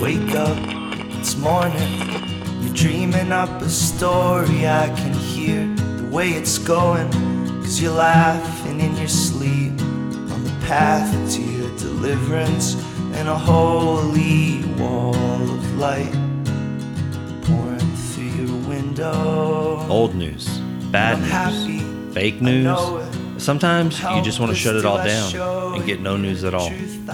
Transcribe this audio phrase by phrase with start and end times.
[0.00, 0.56] wake up,
[1.18, 2.08] it's morning.
[2.62, 5.66] You're dreaming up a story I can hear
[5.98, 7.10] the way it's going.
[7.60, 9.72] Cause you're laughing in your sleep
[10.32, 12.74] on the path to your deliverance
[13.12, 16.12] and a holy wall of light
[17.42, 19.86] pouring through your window.
[19.90, 20.48] Old news,
[20.90, 23.19] bad I'm news, happy, fake I news.
[23.40, 26.70] Sometimes you just want to shut it all down and get no news at all.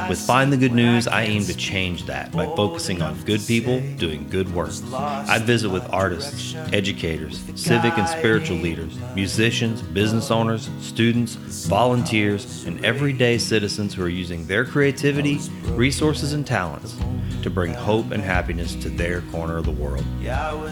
[0.09, 3.81] With Find the Good News, I aim to change that by focusing on good people
[3.97, 4.73] doing good work.
[4.93, 11.37] I visit with artists, educators, civic and spiritual leaders, musicians, business owners, students,
[11.67, 16.97] volunteers, and everyday citizens who are using their creativity, resources, and talents
[17.43, 20.05] to bring hope and happiness to their corner of the world.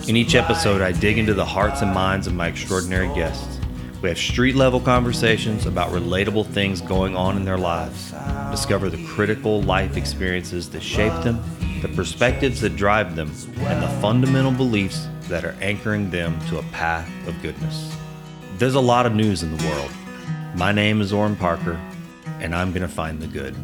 [0.09, 3.61] In each episode, I dig into the hearts and minds of my extraordinary guests.
[4.03, 8.13] We have street level conversations about relatable things going on in their lives.
[8.51, 11.43] Discover the critical life experiences that shape them,
[11.81, 16.63] the perspectives that drive them, and the fundamental beliefs that are anchoring them to a
[16.65, 17.97] path of goodness.
[18.59, 19.91] There's a lot of news in the world.
[20.55, 21.81] My name is Orrin Parker,
[22.41, 23.57] and I'm going to find the good.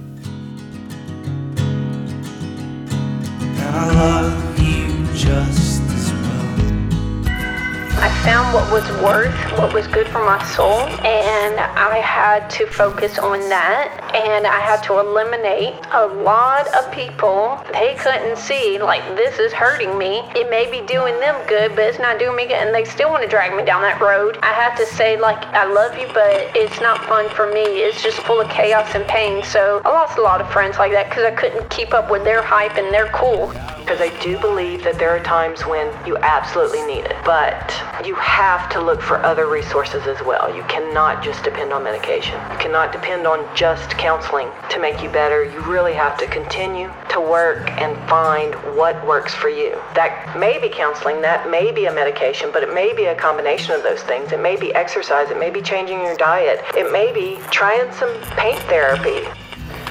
[8.25, 13.19] Found what was worth, what was good for my soul, and I had to focus
[13.19, 13.97] on that.
[14.15, 19.53] And I had to eliminate a lot of people they couldn't see, like, this is
[19.53, 20.23] hurting me.
[20.35, 23.11] It may be doing them good, but it's not doing me good, and they still
[23.11, 24.39] want to drag me down that road.
[24.43, 27.63] I had to say, like, I love you, but it's not fun for me.
[27.63, 29.43] It's just full of chaos and pain.
[29.45, 32.25] So I lost a lot of friends like that because I couldn't keep up with
[32.25, 33.53] their hype and their cool.
[33.91, 37.75] Because I do believe that there are times when you absolutely need it, but
[38.07, 40.55] you have to look for other resources as well.
[40.55, 42.35] You cannot just depend on medication.
[42.53, 45.43] You cannot depend on just counseling to make you better.
[45.43, 49.73] You really have to continue to work and find what works for you.
[49.97, 53.75] That may be counseling, that may be a medication, but it may be a combination
[53.75, 54.31] of those things.
[54.31, 58.15] It may be exercise, it may be changing your diet, it may be trying some
[58.39, 59.27] paint therapy.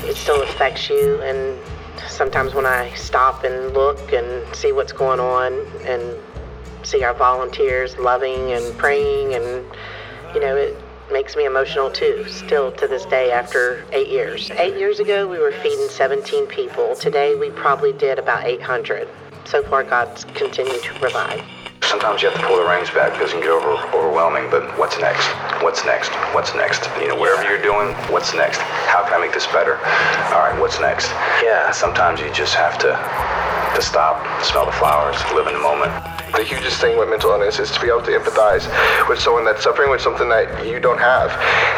[0.08, 1.60] it still affects you and
[2.08, 5.54] sometimes when i stop and look and see what's going on
[5.86, 6.18] and
[6.84, 9.66] see our volunteers loving and praying and
[10.34, 10.78] you know it
[11.12, 14.52] makes me emotional too still to this day after eight years.
[14.52, 16.96] Eight years ago we were feeding 17 people.
[16.96, 19.08] Today we probably did about 800
[19.46, 21.44] so far god's continued to provide
[21.90, 24.78] Sometimes you have to pull the reins back because it can get over, overwhelming, but
[24.78, 25.26] what's next?
[25.64, 26.14] What's next?
[26.38, 26.86] What's next?
[27.02, 28.62] You know, whatever you're doing, what's next?
[28.62, 29.82] How can I make this better?
[30.30, 31.10] All right, what's next?
[31.42, 35.90] Yeah, sometimes you just have to, to stop, smell the flowers, live in the moment.
[36.38, 38.70] The hugest thing with mental illness is to be able to empathize
[39.10, 41.34] with someone that's suffering with something that you don't have,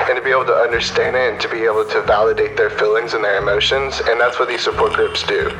[0.09, 3.13] and to be able to understand it and to be able to validate their feelings
[3.13, 5.57] and their emotions, and that's what these support groups do.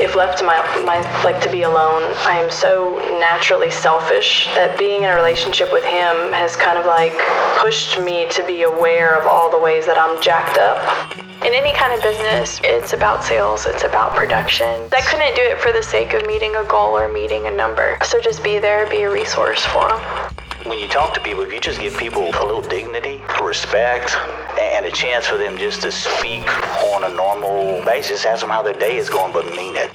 [0.00, 4.78] If left to my, my like to be alone, I am so naturally selfish that
[4.78, 7.16] being in a relationship with him has kind of like
[7.58, 11.16] pushed me to be aware of all the ways that I'm jacked up.
[11.44, 14.88] In any kind of business, it's about sales, it's about production.
[14.92, 17.96] I couldn't do it for the sake of meeting a goal or meeting a number.
[18.04, 20.36] So just be there, be a resource for them.
[20.64, 24.14] When you talk to people, if you just give people a little dignity, respect,
[24.60, 26.46] and a chance for them just to speak
[26.92, 29.90] on a normal basis, ask them how their day is going, but mean it.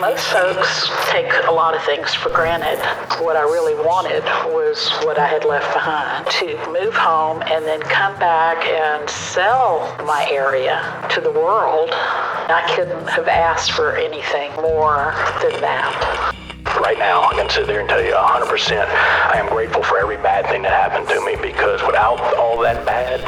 [0.00, 2.78] Most folks take a lot of things for granted.
[3.24, 4.22] What I really wanted
[4.52, 9.96] was what I had left behind to move home and then come back and sell
[10.04, 11.90] my area to the world.
[11.92, 16.41] I couldn't have asked for anything more than that.
[16.82, 20.16] Right now, I can sit there and tell you 100% I am grateful for every
[20.16, 23.22] bad thing that happened to me because without all that bad,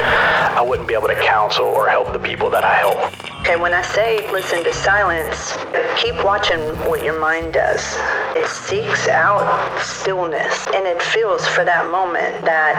[0.57, 2.97] I wouldn't be able to counsel or help the people that I help.
[3.39, 5.55] Okay, when I say listen to silence,
[5.95, 7.79] keep watching what your mind does.
[8.35, 9.47] It seeks out
[9.81, 12.75] stillness and it feels for that moment that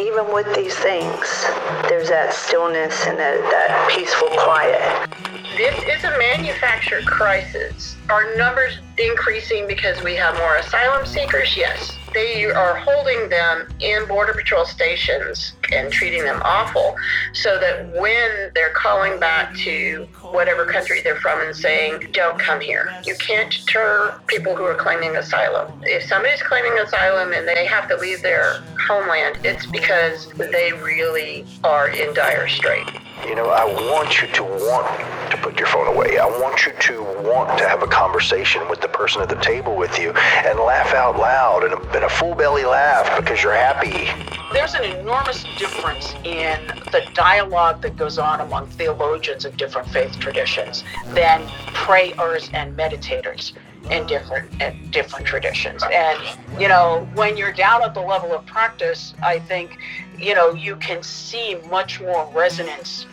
[0.00, 1.44] even with these things,
[1.90, 5.33] there's that stillness and that, that peaceful quiet.
[5.56, 7.94] This is a manufactured crisis.
[8.10, 11.56] Are numbers increasing because we have more asylum seekers?
[11.56, 11.96] Yes.
[12.12, 16.96] They are holding them in Border Patrol stations and treating them awful
[17.34, 22.60] so that when they're calling back to whatever country they're from and saying, don't come
[22.60, 25.72] here, you can't deter people who are claiming asylum.
[25.84, 31.46] If somebody's claiming asylum and they have to leave their homeland, it's because they really
[31.62, 32.90] are in dire straits.
[33.24, 35.00] You know, I want you to want
[35.44, 36.16] put your phone away.
[36.16, 39.76] I want you to want to have a conversation with the person at the table
[39.76, 43.52] with you and laugh out loud and a, and a full belly laugh because you're
[43.52, 44.08] happy.
[44.54, 50.18] There's an enormous difference in the dialogue that goes on among theologians of different faith
[50.18, 53.52] traditions than prayers and meditators
[53.90, 55.82] in different in different traditions.
[55.92, 56.18] And
[56.58, 59.76] you know, when you're down at the level of practice, I think
[60.16, 63.04] you know you can see much more resonance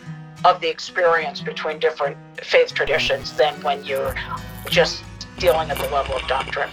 [0.44, 4.14] of the experience between different faith traditions than when you're
[4.68, 5.04] just
[5.38, 6.70] dealing at the level of doctrine.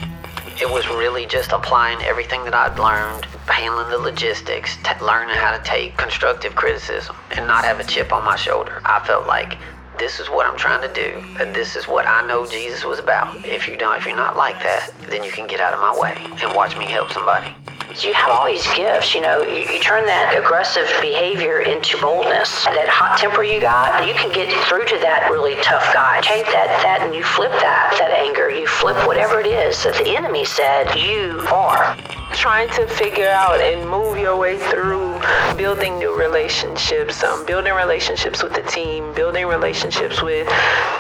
[0.62, 5.56] It was really just applying everything that I'd learned, handling the logistics, t- learning how
[5.56, 8.82] to take constructive criticism, and not have a chip on my shoulder.
[8.84, 9.58] I felt like
[9.98, 13.00] this is what I'm trying to do, and this is what I know Jesus was
[13.00, 13.46] about.
[13.46, 15.98] If you don't, if you're not like that, then you can get out of my
[15.98, 17.54] way and watch me help somebody.
[17.98, 19.42] You have all these gifts, you know.
[19.42, 22.64] You, you turn that aggressive behavior into boldness.
[22.66, 26.22] That hot temper you got, you can get through to that really tough guy.
[26.22, 28.50] Take that, that, and you flip that, that anger.
[28.50, 31.98] You flip whatever it is that the enemy said you are
[32.34, 35.20] trying to figure out and move your way through
[35.58, 40.48] building new relationships, um, building relationships with the team, building relationships with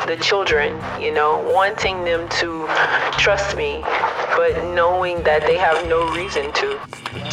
[0.08, 2.68] the children, you know, wanting them to
[3.18, 3.81] trust me,
[4.36, 6.80] but knowing that they have no reason to.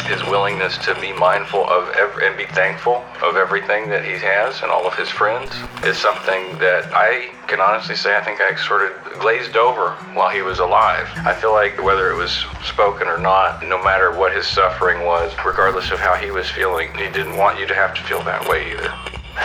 [0.07, 4.61] His willingness to be mindful of every, and be thankful of everything that he has
[4.61, 5.51] and all of his friends
[5.83, 10.29] is something that I can honestly say I think I sort of glazed over while
[10.29, 11.09] he was alive.
[11.25, 15.33] I feel like whether it was spoken or not, no matter what his suffering was,
[15.45, 18.47] regardless of how he was feeling, he didn't want you to have to feel that
[18.47, 18.93] way either.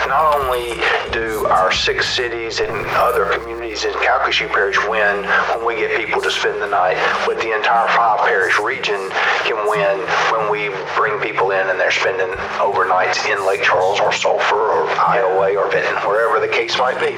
[0.07, 0.81] Not only
[1.11, 5.23] do our six cities and other communities in Calcasieu Parish win
[5.57, 9.09] when we get people to spend the night, but the entire five parish region
[9.45, 9.97] can win
[10.31, 12.29] when we bring people in and they're spending
[12.61, 17.17] overnights in Lake Charles or Sulphur or Iowa or Vinton, wherever the case might be.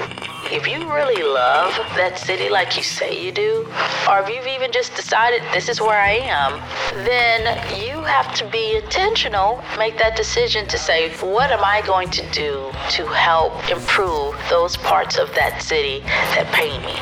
[0.51, 3.68] If you really love that city like you say you do,
[4.07, 6.62] or if you've even just decided this is where I am,
[7.03, 7.42] then
[7.75, 12.31] you have to be intentional, make that decision to say, what am I going to
[12.31, 16.01] do to help improve those parts of that city
[16.36, 16.94] that pain me?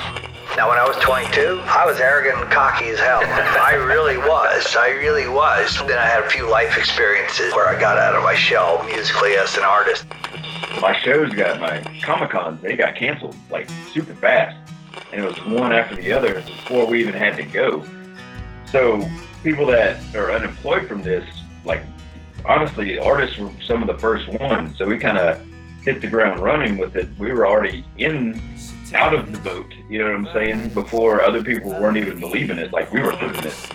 [0.56, 3.22] Now, when I was 22, I was arrogant and cocky as hell.
[3.24, 4.76] I really was.
[4.78, 5.76] I really was.
[5.80, 9.36] Then I had a few life experiences where I got out of my shell musically
[9.36, 10.06] as an artist.
[10.82, 14.58] My shows got my Comic Cons, they got canceled like super fast.
[15.12, 17.86] And it was one after the other before we even had to go.
[18.66, 19.08] So
[19.44, 21.28] people that are unemployed from this,
[21.66, 21.84] like
[22.46, 24.78] honestly, artists were some of the first ones.
[24.78, 25.46] So we kind of
[25.84, 27.10] hit the ground running with it.
[27.18, 28.42] We were already in
[28.94, 30.70] out of the boat, you know what I'm saying?
[30.70, 33.72] Before other people weren't even believing it, like we were doing it.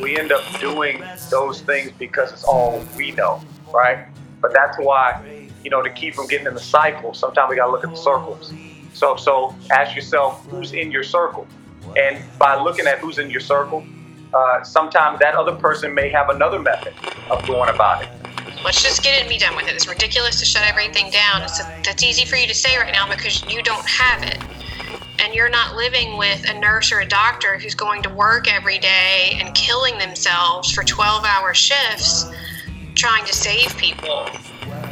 [0.00, 4.06] We end up doing those things because it's all we know, right?
[4.40, 7.70] But that's why, you know, to keep from getting in the cycle, sometimes we gotta
[7.70, 8.52] look at the circles.
[8.94, 11.46] So so ask yourself who's in your circle.
[11.96, 13.84] And by looking at who's in your circle,
[14.32, 16.94] uh, sometimes that other person may have another method
[17.30, 18.08] of going about it.
[18.64, 19.74] Let's just get it and be done with it.
[19.74, 21.42] It's ridiculous to shut everything down.
[21.42, 24.38] It's a, that's easy for you to say right now because you don't have it.
[25.18, 28.78] And you're not living with a nurse or a doctor who's going to work every
[28.78, 32.26] day and killing themselves for 12 hour shifts
[32.94, 34.26] trying to save people.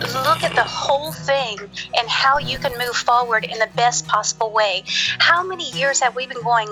[0.01, 1.59] Look at the whole thing
[1.97, 4.85] and how you can move forward in the best possible way.
[5.19, 6.69] How many years have we been going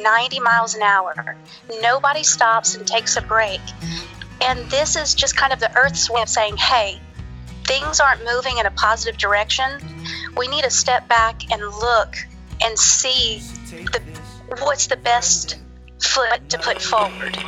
[0.00, 1.36] 90 miles an hour?
[1.80, 3.60] Nobody stops and takes a break.
[4.40, 7.00] And this is just kind of the Earth's way of saying, hey,
[7.64, 9.80] things aren't moving in a positive direction.
[10.36, 12.16] We need to step back and look
[12.62, 14.00] and see the,
[14.60, 15.58] what's the best
[16.00, 17.38] foot to put forward.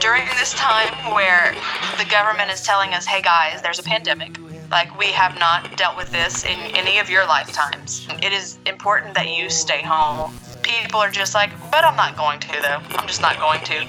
[0.00, 1.54] During this time where
[1.98, 4.36] the government is telling us, hey guys, there's a pandemic,
[4.70, 9.14] like we have not dealt with this in any of your lifetimes, it is important
[9.14, 10.34] that you stay home.
[10.62, 12.96] People are just like, but I'm not going to though.
[12.96, 13.86] I'm just not going to.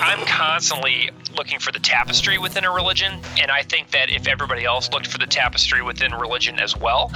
[0.00, 4.64] I'm constantly looking for the tapestry within a religion, and I think that if everybody
[4.64, 7.10] else looked for the tapestry within religion as well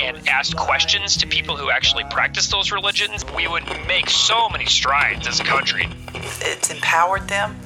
[0.00, 4.66] and asked questions to people who actually practice those religions, we would make so many
[4.66, 5.88] strides as a country.
[6.14, 7.58] It's empowered them,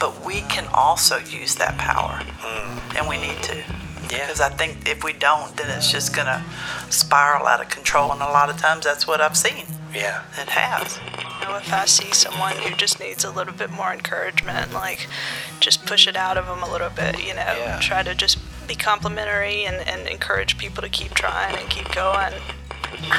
[0.00, 2.20] but we can also use that power,
[2.96, 3.62] and we need to.
[4.20, 6.42] Because I think if we don't, then it's just going to
[6.90, 9.64] spiral out of control, and a lot of times that's what I've seen.
[9.94, 10.22] Yeah.
[10.40, 10.98] It has.
[11.40, 15.06] You know, if I see someone who just needs a little bit more encouragement, like
[15.60, 17.78] just push it out of them a little bit, you know, Yeah.
[17.80, 22.32] try to just be complimentary and, and encourage people to keep trying and keep going.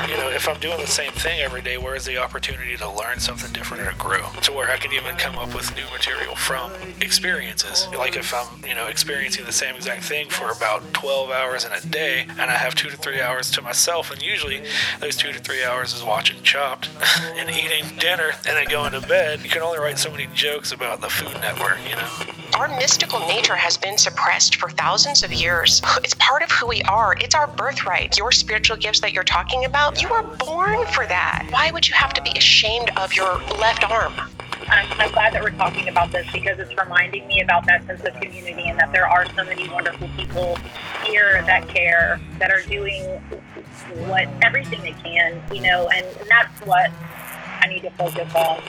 [0.07, 2.89] You know, if I'm doing the same thing every day, where is the opportunity to
[2.89, 4.29] learn something different or to grow?
[4.41, 7.87] To where I can even come up with new material from experiences.
[7.97, 11.71] Like if I'm, you know, experiencing the same exact thing for about 12 hours in
[11.71, 14.63] a day, and I have two to three hours to myself, and usually
[14.99, 16.89] those two to three hours is watching Chopped
[17.35, 19.43] and eating dinner and then going to bed.
[19.43, 22.42] You can only write so many jokes about the Food Network, you know.
[22.55, 25.81] Our mystical nature has been suppressed for thousands of years.
[26.03, 27.15] It's part of who we are.
[27.19, 28.15] It's our birthright.
[28.17, 31.47] Your spiritual gifts that you're talking about, you were born for that.
[31.49, 34.13] Why would you have to be ashamed of your left arm?
[34.67, 38.03] I'm, I'm glad that we're talking about this because it's reminding me about that sense
[38.03, 40.57] of community and that there are so many wonderful people
[41.03, 43.03] here that care, that are doing
[44.07, 46.91] what everything they can, you know, and, and that's what
[47.61, 48.61] I need to focus on.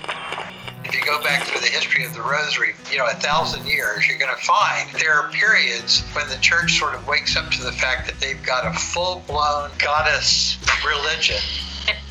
[0.85, 4.07] If you go back through the history of the rosary, you know, a thousand years,
[4.07, 7.62] you're going to find there are periods when the church sort of wakes up to
[7.62, 11.41] the fact that they've got a full blown goddess religion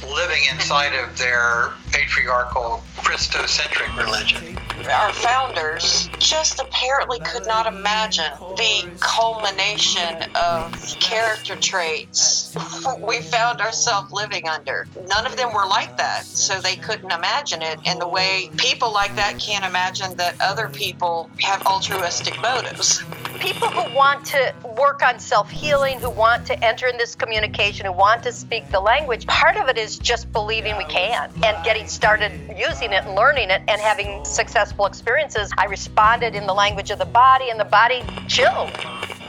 [0.09, 4.57] living inside of their patriarchal Christocentric religion.
[4.89, 12.55] Our founders just apparently could not imagine the culmination of character traits
[12.99, 14.87] we found ourselves living under.
[15.07, 17.79] None of them were like that, so they couldn't imagine it.
[17.85, 23.01] And the way people like that can't imagine that other people have altruistic motives.
[23.39, 27.85] People who want to work on self healing, who want to enter in this communication,
[27.85, 31.65] who want to speak the language, part of it is just believing we can and
[31.65, 35.51] getting started using it learning it and having successful experiences.
[35.57, 38.71] I responded in the language of the body, and the body chilled.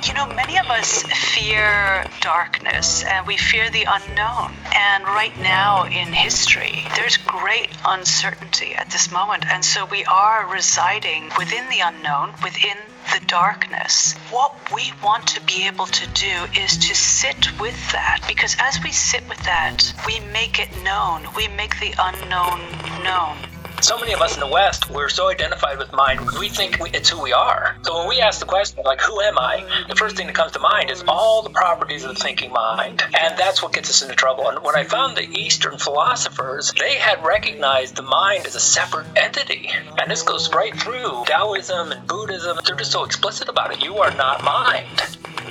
[0.05, 4.53] You know, many of us fear darkness and we fear the unknown.
[4.77, 9.47] And right now in history, there's great uncertainty at this moment.
[9.47, 12.77] And so we are residing within the unknown, within
[13.15, 14.13] the darkness.
[14.31, 18.79] What we want to be able to do is to sit with that because as
[18.85, 22.61] we sit with that, we make it known, we make the unknown
[23.03, 23.54] known.
[23.85, 27.11] So many of us in the West, we're so identified with mind, we think it's
[27.11, 27.77] who we are.
[27.83, 29.63] So when we ask the question, like, who am I?
[29.91, 33.03] The first thing that comes to mind is all the properties of the thinking mind.
[33.21, 34.49] And that's what gets us into trouble.
[34.49, 39.07] And when I found the Eastern philosophers, they had recognized the mind as a separate
[39.17, 39.69] entity.
[40.01, 42.59] And this goes right through Taoism and Buddhism.
[42.65, 43.85] They're just so explicit about it.
[43.85, 44.99] You are not mind.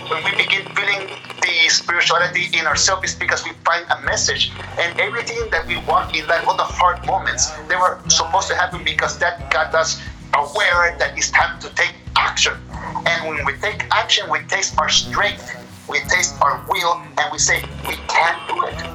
[0.09, 1.07] When we begin feeling
[1.69, 4.51] spirituality in ourselves is because we find a message.
[4.79, 8.55] And everything that we want in that all the hard moments they were supposed to
[8.55, 10.01] happen because that got us
[10.33, 12.53] aware that it's time to take action.
[13.05, 17.37] And when we take action we taste our strength we taste our will and we
[17.37, 18.92] say we can do it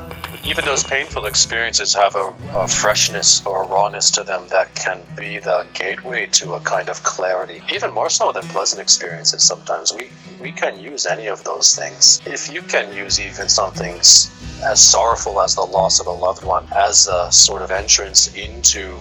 [0.48, 5.38] even those painful experiences have a, a, freshness or rawness to them that can be
[5.38, 7.60] the gateway to a kind of clarity.
[7.70, 10.08] Even more so than pleasant experiences, sometimes we,
[10.40, 12.22] we can use any of those things.
[12.24, 16.66] If you can use even something as sorrowful as the loss of a loved one
[16.74, 18.98] as a sort of entrance into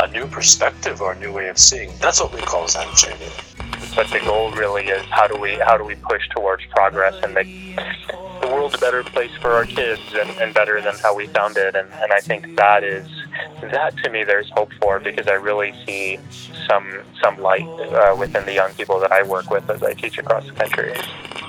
[0.00, 3.32] a new perspective or a new way of seeing, that's what we call Zen training.
[3.94, 7.34] But the goal really is how do we how do we push towards progress and
[7.34, 7.65] make
[8.74, 11.74] a better place for our kids and, and better than how we found it.
[11.74, 13.06] And, and I think that is
[13.62, 16.18] that to me there's hope for because I really see
[16.68, 20.18] some some light uh, within the young people that I work with as I teach
[20.18, 20.92] across the country.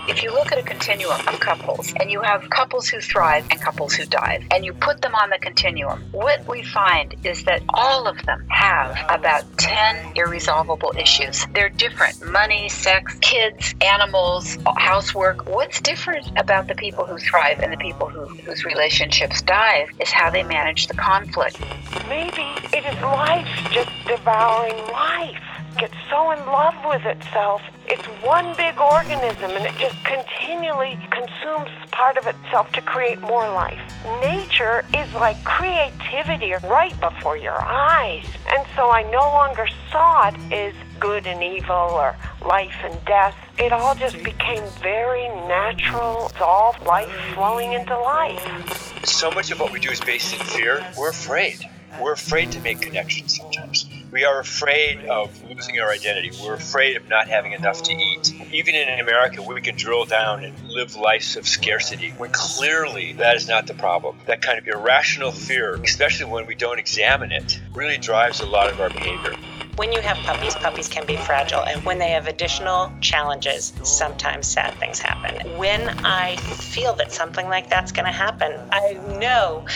[0.07, 3.59] If you look at a continuum of couples and you have couples who thrive and
[3.59, 7.61] couples who dive, and you put them on the continuum, what we find is that
[7.73, 11.45] all of them have about 10 irresolvable issues.
[11.53, 15.45] They're different money, sex, kids, animals, housework.
[15.49, 20.09] What's different about the people who thrive and the people who, whose relationships dive is
[20.09, 21.59] how they manage the conflict.
[22.07, 25.43] Maybe it is life just devouring life
[25.77, 27.61] gets so in love with itself.
[27.97, 33.49] It's one big organism and it just continually consumes part of itself to create more
[33.49, 33.79] life.
[34.21, 38.25] Nature is like creativity right before your eyes.
[38.55, 43.35] And so I no longer saw it as good and evil or life and death.
[43.57, 46.27] It all just became very natural.
[46.27, 49.05] It's all life flowing into life.
[49.05, 50.85] So much of what we do is based in fear.
[50.97, 51.67] We're afraid.
[51.99, 53.89] We're afraid to make connections sometimes.
[54.11, 56.31] We are afraid of losing our identity.
[56.41, 58.33] We're afraid of not having enough to eat.
[58.53, 63.35] Even in America, we can drill down and live lives of scarcity when clearly that
[63.35, 64.17] is not the problem.
[64.25, 68.69] That kind of irrational fear, especially when we don't examine it, really drives a lot
[68.69, 69.35] of our behavior.
[69.75, 74.47] When you have puppies, puppies can be fragile, and when they have additional challenges, sometimes
[74.47, 75.55] sad things happen.
[75.57, 79.67] When I feel that something like that's going to happen, I know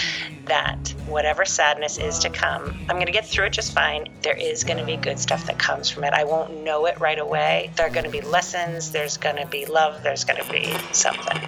[0.46, 4.08] that whatever sadness is to come, I'm going to get through it just fine.
[4.22, 6.14] There is going to be good stuff that comes from it.
[6.14, 7.72] I won't know it right away.
[7.76, 10.74] There are going to be lessons, there's going to be love, there's going to be
[10.94, 11.40] something.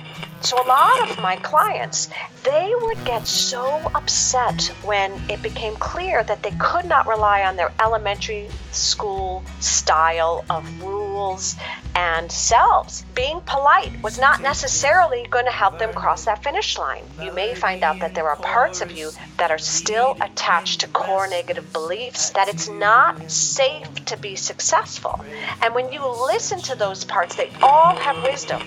[0.43, 2.09] So a lot of my clients,
[2.43, 3.63] they would get so
[3.95, 10.43] upset when it became clear that they could not rely on their elementary school style
[10.49, 11.55] of rules
[11.95, 13.05] and selves.
[13.15, 17.05] Being polite was not necessarily going to help them cross that finish line.
[17.21, 20.87] You may find out that there are parts of you that are still attached to
[20.89, 25.23] core negative beliefs, that it's not safe to be successful.
[25.61, 28.61] And when you listen to those parts, they all have wisdom.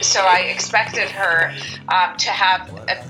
[0.00, 1.54] So I expected her
[1.88, 3.04] um, to have a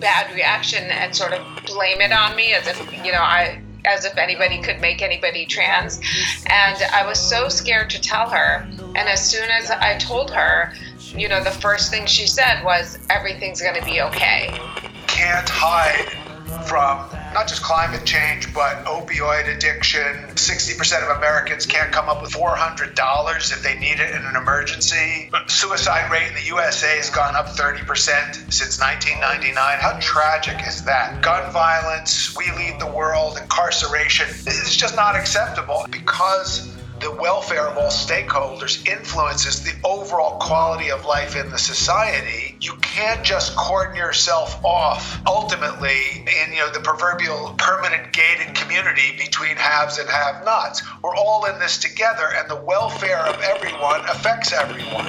[0.00, 4.04] bad reaction and sort of blame it on me as if, you know, I as
[4.04, 6.00] if anybody could make anybody trans.
[6.46, 8.64] And I was so scared to tell her.
[8.94, 10.72] And as soon as I told her,
[11.16, 14.56] you know, the first thing she said was, everything's going to be okay.
[15.22, 16.10] Can't hide
[16.66, 20.02] from not just climate change, but opioid addiction.
[20.34, 25.30] 60% of Americans can't come up with $400 if they need it in an emergency.
[25.46, 27.86] Suicide rate in the USA has gone up 30%
[28.52, 29.78] since 1999.
[29.78, 31.22] How tragic is that?
[31.22, 34.26] Gun violence, we lead the world, incarceration.
[34.28, 41.04] It's just not acceptable because the welfare of all stakeholders influences the overall quality of
[41.04, 42.41] life in the society.
[42.62, 49.16] You can't just cordon yourself off ultimately in you know the proverbial permanent gated community
[49.18, 50.80] between haves and have-nots.
[51.02, 55.06] We're all in this together and the welfare of everyone affects everyone.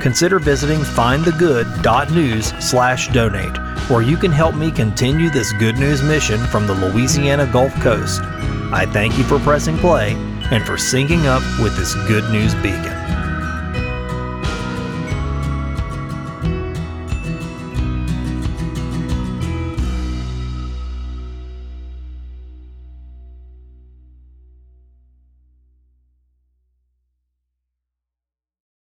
[0.00, 3.58] Consider visiting findthegood.news slash donate,
[3.90, 8.22] where you can help me continue this good news mission from the Louisiana Gulf Coast.
[8.72, 10.12] I thank you for pressing play
[10.50, 12.91] and for syncing up with this good news beacon.